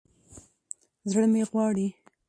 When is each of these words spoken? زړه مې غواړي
زړه 1.09 1.25
مې 1.33 1.41
غواړي 1.49 1.87